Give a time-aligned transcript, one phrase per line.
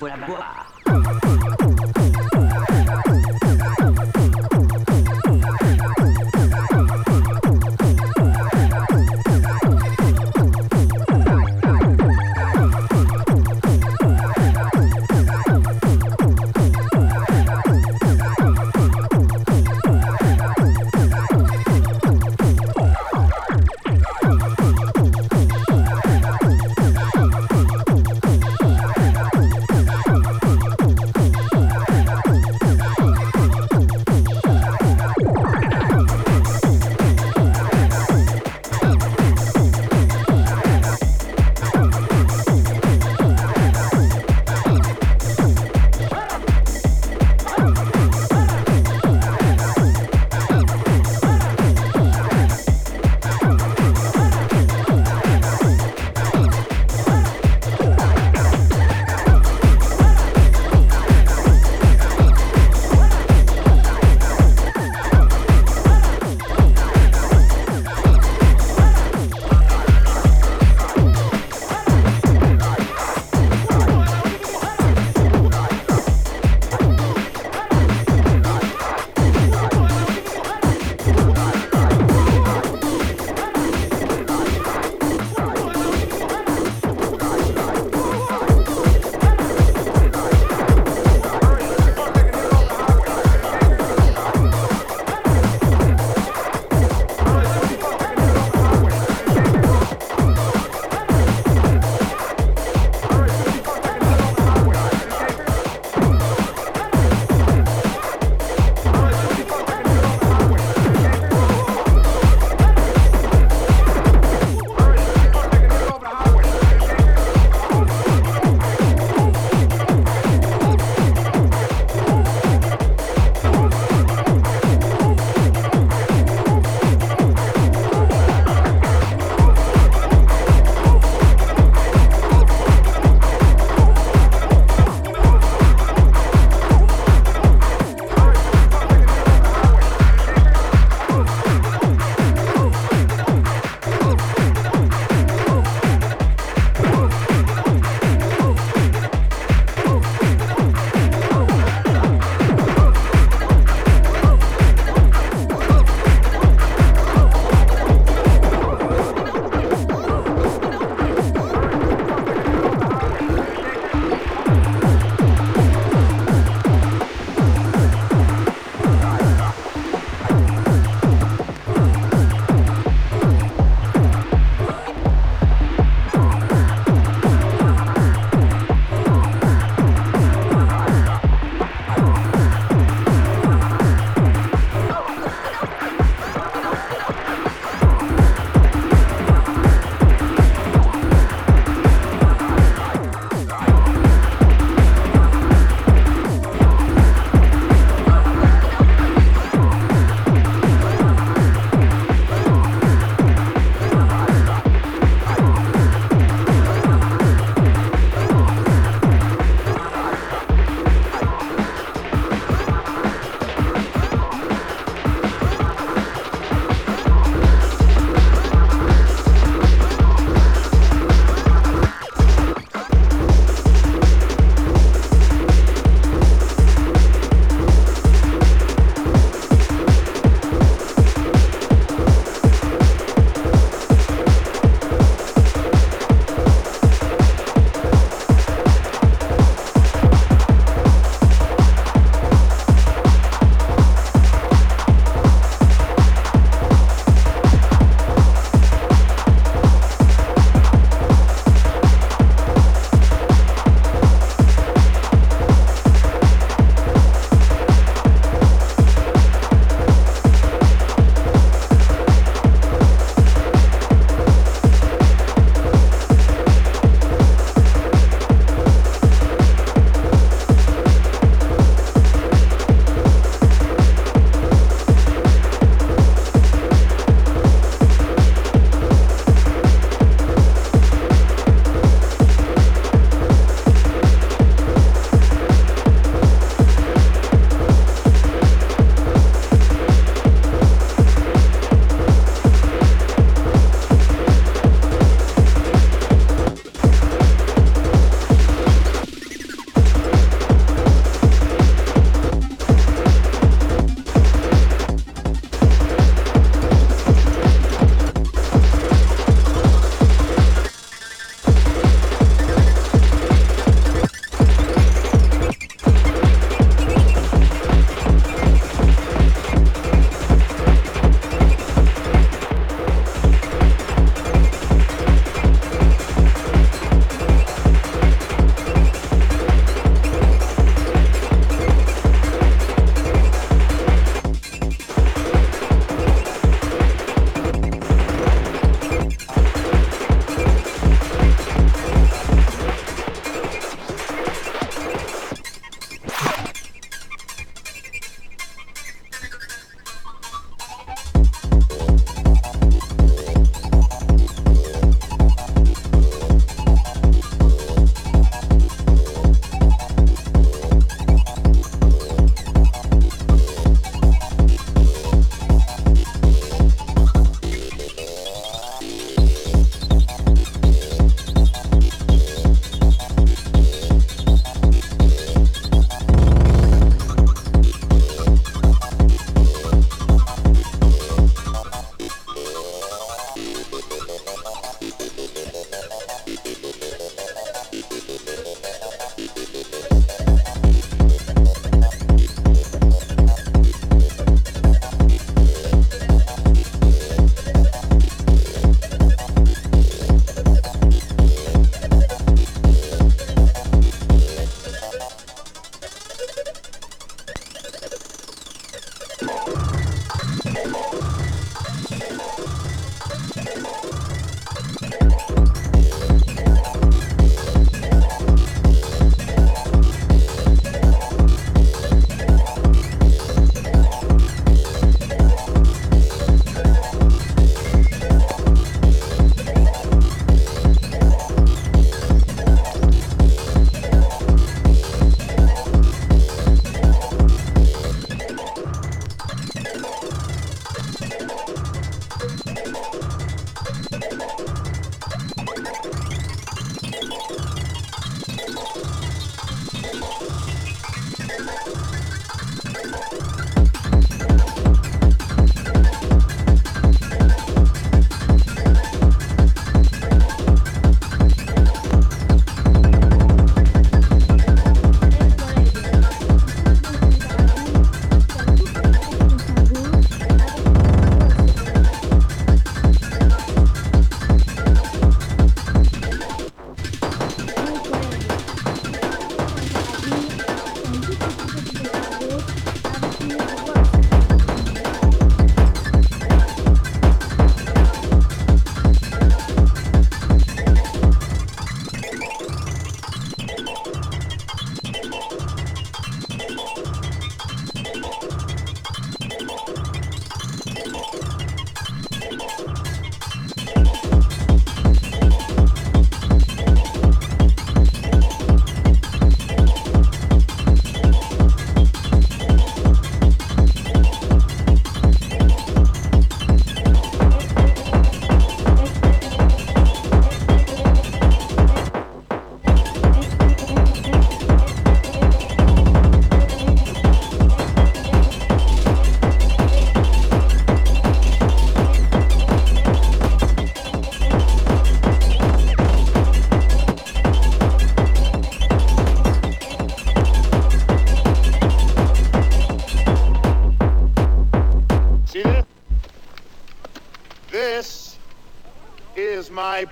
[0.00, 0.49] faut la boire.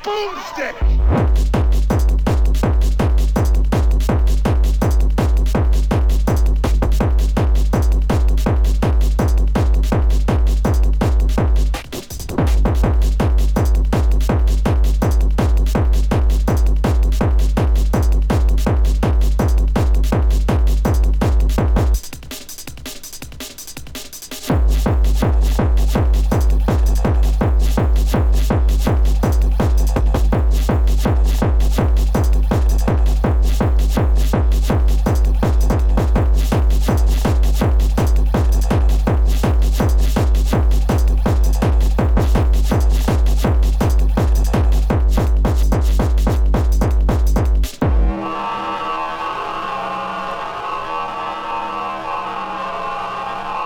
[0.02, 0.87] boomstick.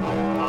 [0.04, 0.41] Oh.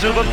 [0.00, 0.24] subo